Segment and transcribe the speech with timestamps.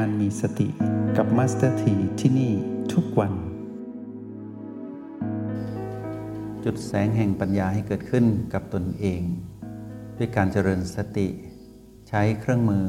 [0.00, 0.68] การมีสติ
[1.16, 2.52] กับมาสเตอร์ทีที่นี่
[2.92, 3.32] ทุกวัน
[6.64, 9.22] จุดแสงแห่งปัญญาให้เกิดขึ้นกับตนเอง
[10.16, 11.28] ด้วยการเจริญสติ
[12.08, 12.86] ใช้เครื่องมือ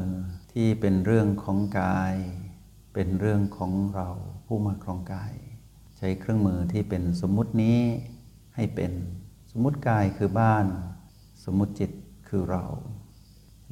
[0.52, 2.14] ที่เป็นเรื่องของกาย
[2.94, 4.08] เป็นเรื่องของเรา
[4.46, 5.32] ผู้มาครองกาย
[5.98, 7.80] ใช้เครื่องมือที่เป็นสมมุตินี้
[8.56, 8.92] ให้เป็น
[9.50, 10.66] สมมุติกายคือบ้าน
[11.44, 11.90] สมมุติจิต
[12.28, 12.64] คือเรา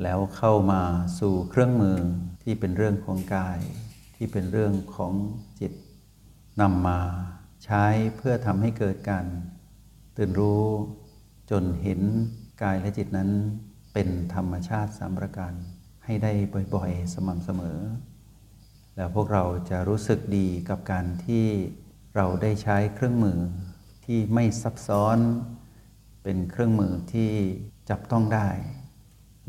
[0.03, 0.83] แล้วเข้ามา
[1.19, 1.99] สู่เครื่องมือ
[2.45, 3.59] ที่เป็นเรื่องของกาย
[4.17, 5.15] ที่เป็นเรื่องของ
[5.61, 5.73] จิต
[6.61, 7.01] นำมา
[7.65, 7.85] ใช้
[8.17, 9.27] เพื่อทำให้เกิดการ
[10.17, 10.65] ตื่นรู้
[11.51, 12.01] จนเห็น
[12.63, 13.31] กายและจิตนั้น
[13.93, 15.53] เป็นธรรมชาติสามประการ
[16.05, 16.33] ให้ได้
[16.75, 17.79] บ่อยๆ สม่ำเสมอ
[18.97, 21.47] แล้วพวกเราจะรู้สึกดีกับการที่
[22.17, 23.39] เราได้ใช้เครื่องมือ
[24.05, 25.19] ที่ไม่ซับซ้อน
[26.23, 27.31] เป็นเครื่องมือที่
[27.91, 28.49] จับต้องได้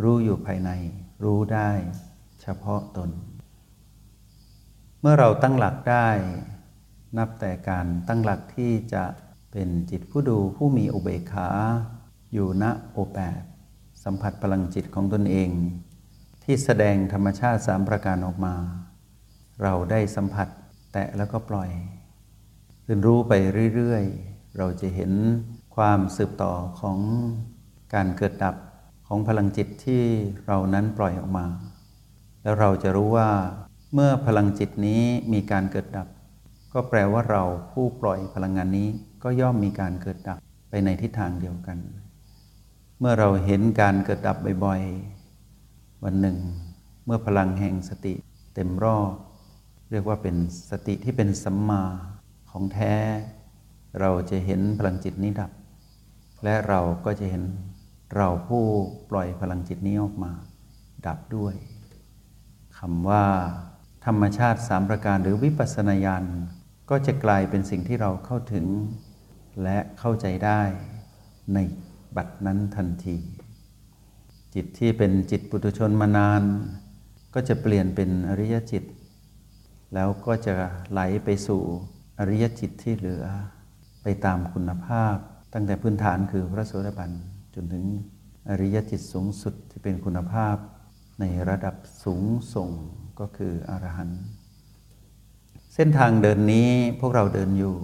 [0.04, 0.72] รู้อยู่ภายใน
[1.24, 1.72] รู้ได้
[2.42, 3.10] เฉพาะตน
[5.02, 6.08] เมื่อเราตั้งหลักได้
[7.18, 9.04] นับแต่การตั้งหลักที่จะ
[9.52, 11.50] เป็นจิตผู้ดูผู้มีอุเบกขา
[12.34, 13.42] อยู่ณโอแปด
[14.04, 15.50] สัมผัสพลังจิตของตนเอง
[16.44, 18.56] ที่แสดงธรรมชาติสามประการออกมา
[19.64, 20.48] เราได้สัมผัส
[20.94, 21.70] แตะแล้วก็ปล่อย
[22.86, 23.34] เรียนรู้ไป
[23.76, 25.12] เรื่อย ๆ เราจะเห็น
[25.76, 26.98] ความสืบต่อของ
[27.94, 28.56] การเกิดดับ
[29.08, 30.04] ของพลังจิตที่
[30.46, 31.46] เรานั้นปล่อยออกมา
[32.46, 33.30] แล้วเราจะรู้ว่า
[33.94, 35.02] เมื่อพลังจิตนี้
[35.34, 36.08] มีการเกิดดับ
[36.74, 38.90] ก็แปลว่าเราผู้ปล่อยพลังงานนี้
[39.24, 41.78] ก็ย่อมมีการเกิดดับไปในทิศทางเดียวกัน
[43.00, 46.38] เมื่อเราเห็นการเกิดดับบ่อยๆ วันหนึ่ง
[47.06, 48.14] เมื่อพลังแห่งสติ
[48.56, 49.12] เต็มรอบ
[49.92, 50.36] เรียกว่าเป็น
[50.72, 51.84] สติที่เป็นสัมมา
[52.50, 52.94] ของแท้
[54.00, 55.52] เราจะเห็นพลังจิตนี้ดับ
[56.44, 57.44] และเราก็จะเห็น
[58.16, 58.64] เราผู้
[59.10, 60.32] ปล่อยพลังจิตนี้ออกมา
[61.08, 61.56] ดับด้วย
[62.80, 63.26] คำว่า
[64.06, 66.26] ธรรมชาติสามประการหรือวิปัสสนาญาณ
[66.90, 68.66] ก็จะกลายเป็นสิ่งที่เราเข้าถึง
[69.64, 70.62] และเข้าใจได้
[71.54, 71.58] ใน
[72.16, 73.18] บัดนั้นทันที
[74.56, 76.44] จิตที่เป็นจิตปุถุชนมานาน
[77.34, 78.84] ก็จะเปลี่ยนเป็นอริยจิต
[79.94, 80.54] แล้วก็จะ
[80.92, 81.62] ไหลไปสู่
[82.20, 83.26] อริยจิตที่เหลือ
[84.04, 85.16] ไปตามคุณภาพ
[85.54, 87.12] ตั้งแต่พื้นฐานคือพระโสดาบัน
[87.56, 87.84] จนถึง
[88.50, 90.56] อริยจิตสูงสุดที่เป็นคุณภาพ
[91.20, 92.70] ในระดับสูงส่ง
[93.20, 94.24] ก็คืออรหันต์
[95.74, 97.76] เส้นทางเดินนี้พวกเราเดินอยู่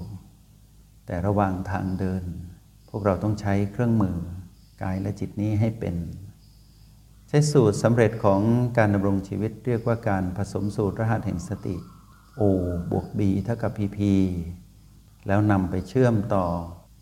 [1.05, 2.23] แต่ระหว่างทางเดิน
[2.89, 4.15] พวกเราต้องใช้เครื่องมือ
[4.83, 5.95] กายและจิตนี้ให้เป็น
[7.29, 8.41] ใช้สูตรสำเร็จของ
[8.77, 11.75] การดำรงชีวิตเรียกว่าการผสมสูตรรหัสแห่งสติ
[12.39, 12.41] O
[12.91, 13.99] บวก B เท่ากับ PP
[15.27, 16.45] แล้วนำไปเชื่อมต่อ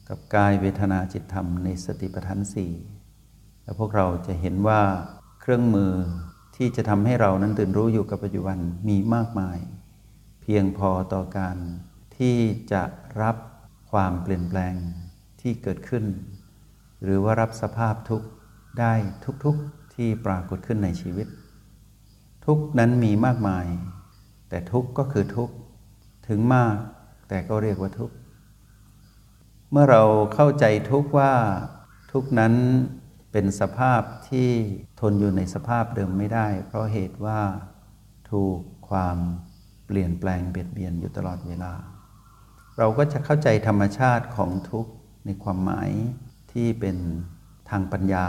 [0.10, 2.74] กับกายเวทนาจิตธรรมในสติปัฏฐานสี่
[3.64, 4.82] แล้วพวกเราจะเห็นว่า
[5.50, 5.94] รื่องมือ
[6.56, 8.58] ที่จะทำให้เรานั้นตื่นรู้อยู่กับปัจจุบัน
[8.90, 9.58] มีมากมาย
[10.42, 11.58] เพียงพอต่อการ
[12.18, 12.38] ที่
[12.72, 12.84] จะ
[13.22, 13.36] รับ
[13.92, 14.74] ความเปลี่ยนแปลง
[15.42, 16.06] ที่เกิดขึ้น
[17.04, 18.28] หรือว่ารับสภาพทุกข์
[18.80, 18.94] ได้
[19.46, 21.28] ทุกๆที่ปรากฏขึ้นในชีวิต
[22.46, 23.66] ทุกนั้นมีมากมาย
[24.50, 25.50] แต่ทุกก็คือทุก
[26.28, 26.76] ถึงมาก
[27.30, 28.12] แต่ก็เรียกว่าทุก
[29.72, 31.34] เมื่อเราเข้าใจทุกว่า
[32.12, 32.54] ทุกนั้น
[33.32, 34.50] เป็นสภาพที่
[35.00, 37.40] ทนอยู่ในสภาพเดิมไม่ได้ เพราะเหตุว่า
[38.32, 38.60] ถูก
[38.90, 39.18] ความ
[39.86, 41.74] เปลี่ยนแปลงเบียดเบียนอยู่ตลอดเวลา
[42.78, 44.92] เราก็จะเข้าใจธรรมชาติของทุกข์
[45.26, 45.92] ในความหมาย
[46.52, 46.98] ที่เป็น
[47.70, 48.28] ทางปัญญา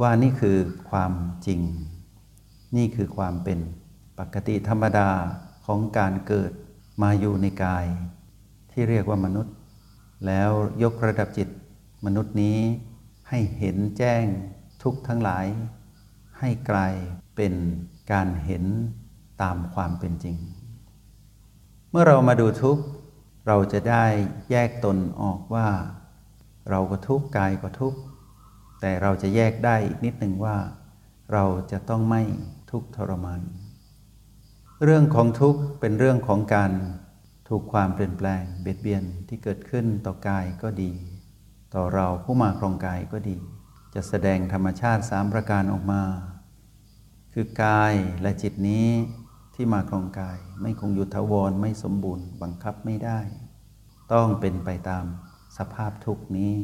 [0.00, 0.58] ว่านี่คือ
[0.90, 1.12] ความ
[1.46, 1.60] จริง
[2.76, 3.58] นี่คือความเป็น
[4.18, 5.10] ปกติธรรมดา
[5.66, 6.52] ของการเกิด
[7.02, 7.86] มาอยู่ในกาย
[8.72, 9.54] ที่เรียกว่ามนุษย์
[10.26, 10.50] แล้ว
[10.82, 11.48] ยกระดับจิต
[12.06, 12.58] มนุษย์นี้
[13.30, 14.24] ให้เห็นแจ้ง
[14.82, 15.46] ทุกทั้งหลาย
[16.38, 16.94] ให้กลาย
[17.36, 17.54] เป็น
[18.12, 18.64] การเห็น
[19.42, 20.36] ตามความเป็นจริง
[21.90, 22.84] เมื่อเรามาดูทุกข์
[23.46, 24.06] เราจะได้
[24.50, 25.68] แยกตนออกว่า
[26.70, 27.98] เราก็ทุกข์กายก็ทุกข์
[28.80, 30.56] แต่เราจะแยกได้อีกนิดหนึ่งว่า
[31.32, 32.22] เราจะต้องไม่
[32.70, 33.40] ทุกข์ทรมาน
[34.84, 36.72] เรื่องของทุกข์เป็นเรื่องของการ
[37.48, 40.92] ถูกความเปลี่ยนแปลงเบียดเบียนที่เกิดขึ้นต่อกายก็ดี
[41.74, 43.36] ต่อเราผู้มาครองกายก็ดี
[43.94, 46.02] จะแสดงธรรมชาติสามประการออกมา
[47.32, 48.88] คือกายและจิตนี้
[49.54, 53.20] ที่มาครองกายไม่คงอยู่ทวรไม่สมบูรณ์ บังคับไม่ได้
[54.12, 55.04] ต้องเป็นไปตาม
[55.58, 56.54] สภาพทุกนี้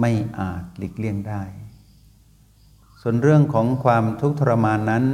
[0.00, 1.42] ไม่อาจหลีกเลี่ยงได้
[3.02, 5.04] ส่วนเรื่องของความทุกข์ทรมานนั้น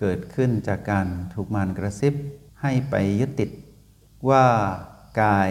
[0.00, 2.14] เกิดขึ้นจากการถูกมารกระซิบ
[2.62, 3.50] ให้ไปยึดติด
[4.28, 4.44] ว่า
[5.22, 5.50] กาย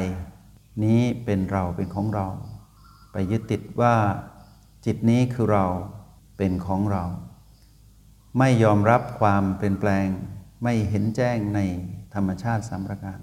[0.83, 2.27] นี้เป็นเราเป็นของเรา
[3.13, 3.95] ไปยึดติดว่า
[4.85, 5.65] จิตนี้คือเรา
[6.37, 7.03] เป็นของเรา
[8.39, 10.07] ไม่ยอมรับความเปลี่ยนแปลง
[10.63, 11.59] ไม่เห็นแจ้งใน
[12.13, 13.19] ธรรมชาติสามประการ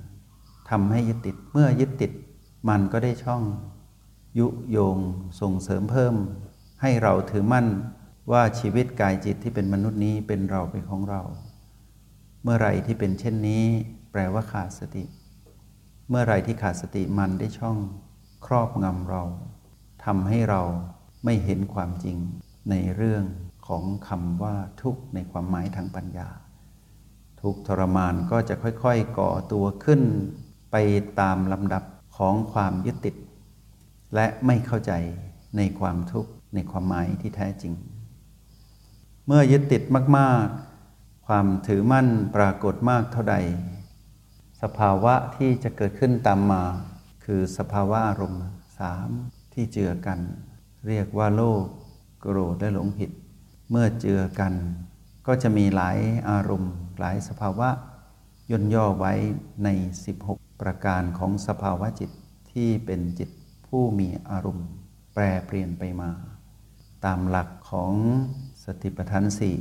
[0.70, 2.12] ทำให้ยึดติดเมื่อยึดติด
[2.68, 3.42] มันก็ได้ช่อง
[4.38, 4.98] ยุโยง
[5.40, 6.14] ส่งเสริมเพิ่ม
[6.82, 7.66] ให้เราถือมั่น
[8.32, 11.22] ว่าชีวิตกายจิตที่เป็นมนุษย์นี้เป็นเราเป็นของเรา
[12.42, 13.64] เมื่อไรที่เป็นเช่นนี้
[14.12, 15.04] แปลว่าขาดสติ
[16.08, 17.76] เมื่อไรที่ขาดสติมันได้ช่อง
[18.46, 19.22] ครอบงำเรา
[20.04, 20.62] ทำให้เรา
[21.24, 22.16] ไม่เห็นความจริง
[22.70, 23.24] ในเรื่อง
[23.68, 26.28] ของคำว่าทุกข์ในความหมายทางปัญญา
[27.42, 30.02] ทุกทรมานก็จะค่อยๆก่อตัวขึ้น
[30.70, 30.76] ไป
[31.20, 31.82] ตามลำดับ
[32.16, 33.16] ของความยึดติด
[34.14, 34.92] และไม่เข้าใจ
[35.56, 37.72] ในความทุกข์ในความหมายที่แท้จริง
[39.26, 39.82] เมื่อยึดติด
[40.18, 43.36] มากๆ ความถือมั่นปรากฏมากเท่าใด
[44.62, 46.62] สภาวะที่จะเกิดขึ้นตามมา
[47.24, 48.44] คือสภาวะอารมณ์
[48.78, 49.10] สาม
[49.60, 50.20] ที่เจือกัน
[50.88, 51.66] เรียกว่าโลภ
[52.20, 53.10] โกรธและหลงผิด
[53.70, 54.52] เมื่อเจือกัน
[55.26, 55.98] ก็จะมีหลาย
[56.30, 57.68] อารมณ์ หลายสภาวะ
[58.50, 59.12] ย่นย่อไว้
[59.64, 59.68] ใน
[60.14, 62.10] 16 ประการของสภาวะจิต
[62.52, 63.30] ที่เป็นจิต
[63.66, 64.68] ผู้มีอารมณ์
[65.14, 66.10] แปรเปลี่ยนไปมา
[67.04, 67.92] ตามหลักของ
[68.64, 69.58] สติปัฏฐานสี่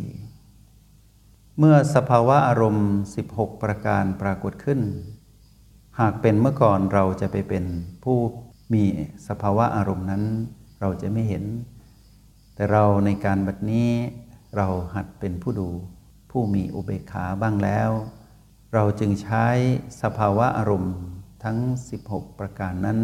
[1.57, 2.89] เมื่อสภาวะอารมณ์
[3.27, 4.81] 16 ประการปรากฏขึ้น
[5.99, 7.65] หากเป็นเมื่อก่อนเราจะไปเป็น
[8.05, 8.19] ผู้
[8.73, 8.83] มี
[9.27, 10.23] สภาวะอารมณ์นั้น
[10.79, 11.43] เราจะไม่เห็น
[12.55, 13.89] แต่เราในการบัดนี้
[14.57, 15.69] เราหัดเป็นผู้ดู
[16.31, 17.89] ผู้มีอุเบกขาบ้างแล้ว
[18.73, 19.45] เราจึงใช้
[20.01, 20.95] สภาวะอารมณ์
[21.43, 21.57] ทั้ง
[21.99, 22.99] 16 ประการนั้น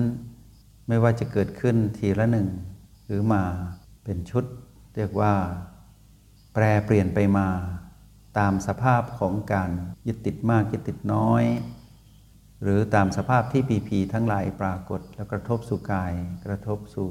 [0.88, 2.48] ไม่ว่าจะเกิดขึ้นทีละหนึ่ง
[3.06, 3.44] หรือมา
[4.04, 4.44] เป็นชุด
[4.96, 5.34] เรียกว่า
[6.54, 7.48] แปรเปลี่ยนไปมา
[8.38, 9.70] ตามสภาพของการ
[10.08, 11.44] ยึดติดมากยึดติดน้อย
[12.62, 16.14] หรือตามสภาพที่ปีพีทั้งหลายปรากฏแล้วกระทบสู่กาย
[16.46, 17.10] กระทบสู่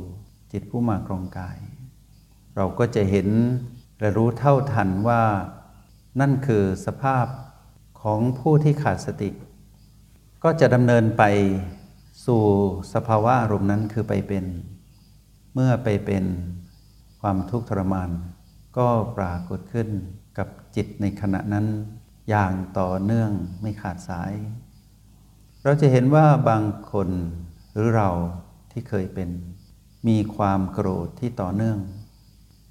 [0.53, 1.59] จิตผู้มากรองกาย
[2.57, 3.29] เราก็จะเห็น
[4.01, 5.23] และรู้เท่าทันว่า
[6.21, 7.27] นั่นคือสภาพ
[8.03, 9.31] ของผู้ที่ขาดสติ
[10.45, 11.23] ก็จะดำเนินไป
[12.27, 12.43] สู่
[12.95, 14.45] สภาวะอารมณ์นั้นคือไปเป็น
[15.55, 16.25] เมื่อไปเป็น
[17.21, 18.11] ความทุกข์ทรมาน
[18.77, 18.89] ก็
[19.19, 19.89] ปรากฏขึ้น
[20.39, 21.67] กับจิตในขณะนั้น
[22.29, 23.31] อย่างต่อเนื่อง
[23.61, 24.33] ไม่ขาดสาย
[25.67, 26.63] เราจะเห็นว่าบาง
[26.93, 27.09] คน
[27.73, 28.11] หรือเรา
[28.73, 29.29] ที่เคยเป็น
[30.09, 31.79] มีความโกรธที่ต่อเนื่อง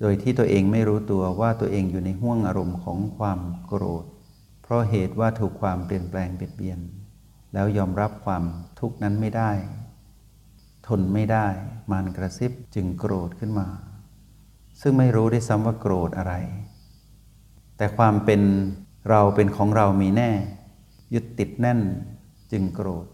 [0.02, 4.06] โดยที่ตัวเองไม่รู้ตัวว่าตัวเองอยู่ในห่วงอารมณ์ของความโกรธ
[4.64, 6.80] เพราะเหตุว่าถูกความเปลี่ยนแปลงเบียดเบียน
[7.54, 8.44] แล้วยอมรับความ
[8.80, 9.52] ทุกข์นั้นไม่ได้
[10.88, 11.48] ทนไม่ได้
[11.92, 13.68] มานกระซิบจึงโกรธขึ้นมา
[14.82, 16.34] ซึ่งไม่รู้ได้ซ้ำว่าโกรธอะไร
[17.78, 18.42] แต่ความเป็น
[19.10, 20.32] เราเป็นของเรามีแน่
[21.14, 21.80] ยึดติดแน่น
[22.54, 23.08] จึงโกรธ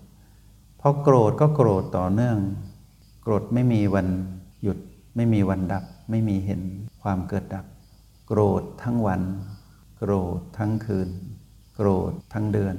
[0.80, 2.40] พอโกรธก็โกรธต่อเนื่อง
[3.22, 4.08] โกรธไม่มีวัน
[4.64, 4.78] หยุด
[5.16, 6.62] ไม่มีวันดับ ไม่มีเห็น
[7.02, 7.66] ความเกิดดับ
[8.28, 9.22] โกรธทั้งวัน
[9.98, 11.10] โกรธทั้งคืน
[11.76, 12.76] โกรธทั้งเดือน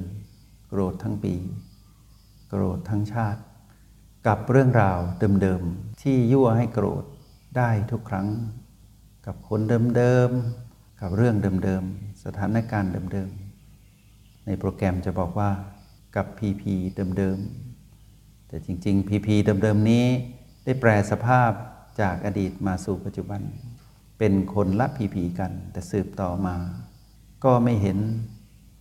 [0.68, 1.34] โกรธทั้งปี
[2.48, 3.40] โกรธทั้งชาติ
[4.26, 4.98] กับเรื่องราว
[5.42, 7.04] เดิมๆที่ยั่วให้โกรธ
[7.56, 8.28] ได้ทุกครั้ง
[9.26, 9.60] กับคน
[9.96, 15.50] เดิมๆกับเรื่องเดิมๆสถานการณ์เดิมๆในโปรแกรมจะบอกว่า
[16.16, 16.74] กับพีพี
[17.18, 20.06] เดิมๆ แต่จริงๆพีพีเดิมๆ นี้
[20.64, 21.50] ได้แปลสภาพ
[22.00, 23.42] จากอดีตมาสู่ปัจจุบัน
[24.18, 26.56] เป็นคนละพีพีกัน แต่สืบต่อมา
[27.44, 27.98] ก็ไม่เห็น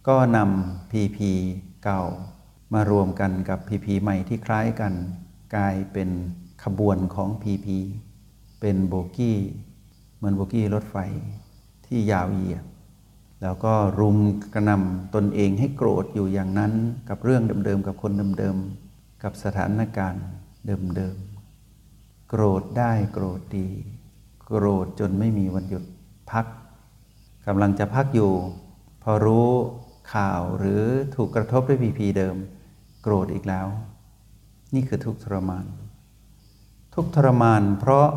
[0.07, 1.31] ก็นำพีพี
[1.83, 2.03] เก่า
[2.73, 4.93] มารวมกันกับพีพีใหม่ที่คล้ายกัน
[5.55, 6.09] กลายเป็น
[6.63, 7.77] ขบวนของพีพี
[8.61, 9.37] เป็นโบกี้
[10.15, 10.97] เหมือนโบกี้รถไฟ
[11.85, 12.63] ที่ยาวเหยียด
[13.41, 14.17] แล้วก็รุม
[14.53, 16.73] กระนำตนเองให้โกรธอยู่อย่างนั้น
[17.09, 20.25] กับเรื่องเดิมๆ กับคนเดิมๆ กับสถานการณ์
[20.65, 23.67] เดิมๆ โกรธได้โกรธดี
[24.45, 25.83] โกรธจนไม่มีวันหยุด
[26.31, 26.45] พัก
[27.47, 28.33] กำลังจะพักอยู่
[29.03, 29.49] พอรู้
[30.13, 30.83] ข่าวหรือ
[31.15, 32.35] ถูกกระทบด้วยพีพีเดิม
[33.01, 33.67] โกรธอีกแล้ว
[34.73, 35.65] นี่คือทุกทรมาน
[36.95, 38.07] ทุกทรมานเพราะ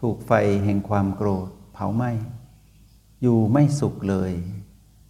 [0.00, 0.32] ถูกไฟ
[0.64, 2.10] แห่งความโกรธเผาไหม้
[3.22, 4.32] อยู่ไม่สุขเลย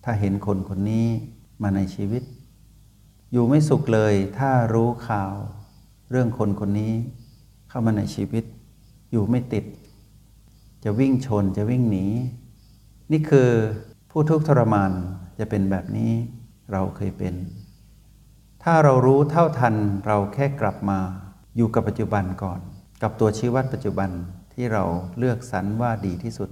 [0.04, 1.06] ถ้าเห็นคนคนนี้
[1.62, 2.22] มาในชีวิต
[3.32, 5.34] อยู่ไม่สุขเลยถ้ารู้ข่าว
[6.10, 6.92] เรื่องคนคนนี้
[7.68, 8.44] เข้ามาในชีวิต
[9.10, 9.64] อยู่ไม่ติด
[10.84, 12.06] จะวิ่งชนจะวิ่งหนี
[13.12, 13.50] นี่คือ
[14.10, 14.92] ผู้ทุกข์ทรมาน
[15.38, 16.12] จะเป็นแบบนี้
[16.72, 17.34] เราเคยเป็น
[18.62, 19.74] ถ้าเรารู้เท่าทัน
[20.06, 20.98] เราแค่กลับมา
[21.56, 22.60] อยู่กับปัจจุบันก่อน
[23.02, 24.10] กับตัวชีวัดปัจจุบัน
[24.54, 24.84] ที่เรา
[25.18, 26.50] เลือกสรรว่าดีที่สุด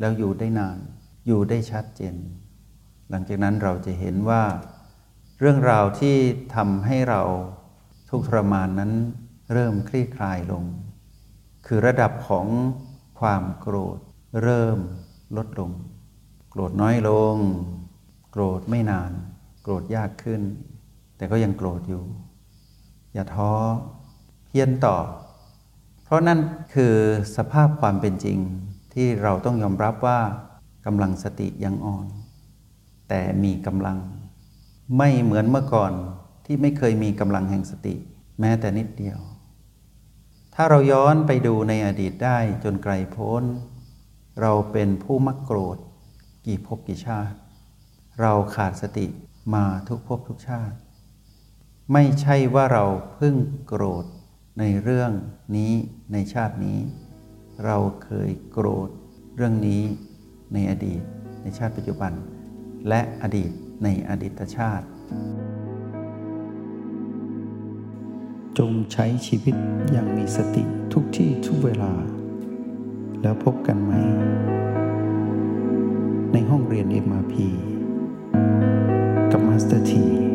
[0.00, 0.78] แล้วอยู่ได้นาน
[1.26, 2.14] อยู่ได้ชัดเจน
[3.10, 4.42] หลังจากนั้นเราจะเห็นว่า
[5.40, 6.16] เรื่องราวที่
[6.54, 7.22] ทำให้เรา
[8.10, 8.92] ทุกข์ทรมานนั้น
[9.52, 10.64] เริ่มคลี่คลายลง
[11.66, 12.46] คือระดับของ
[13.20, 13.98] ความโกรธ
[14.42, 14.78] เริ่ม
[15.36, 15.70] ลดลง
[16.50, 17.36] โกรธน้อยลง
[18.32, 19.12] โกโกรธไม่นาน
[19.62, 20.42] โกรธยากขึ้น
[21.16, 22.04] แต่ก็ยังโกรธอยู่
[23.14, 23.52] อย่าท้อ
[24.46, 24.96] เพียนต่อ
[26.04, 26.38] เพราะนั่น
[26.74, 26.94] คือ
[27.36, 28.38] สภาพความเป็นจริง
[28.94, 30.20] ที่เราต้องยอมรับว่า
[30.86, 32.06] กำลังสติยังอ่อน
[33.08, 33.98] แต่มีกำลัง
[34.98, 35.92] ไม่เหมือนเมื่อก่อน
[36.46, 37.94] ที่ไม่เคยมีกำลังแห่งสติ
[38.40, 39.18] แม้แต่นิดเดียว
[40.54, 43.42] ถ้าเราย้อนไปดูในอดีตได้จนไกลโพ้น
[44.40, 45.78] เราเป็นผู้มักโกรธ
[46.46, 47.36] กี่ภพกี่ชาติ
[48.20, 49.06] เราขาดสติ
[49.54, 50.76] มาทุกภพทุกชาติ
[51.92, 52.84] ไม่ใช่ว่าเรา
[53.14, 53.36] เพิ่ง
[53.66, 54.04] โกรธ
[54.58, 55.12] ในเรื่อง
[55.56, 55.72] นี้
[56.12, 56.78] ในชาตินี้
[57.64, 58.88] เราเคยโกรธ
[59.36, 59.82] เรื่องนี้
[60.52, 61.02] ในอดีต
[61.42, 62.12] ในชาติปัจจุบัน
[62.88, 63.50] และอดีต
[63.82, 64.86] ในอดีตชาติ
[68.58, 69.54] จงใช้ชีวิต
[69.92, 70.62] อย่างมีสติ
[70.92, 71.92] ทุกที่ทุกเวลา
[73.22, 73.92] แล้วพบกันใหม่
[76.32, 77.34] ในห้องเรียน MRP
[79.30, 80.25] กับมาสเตอร์ที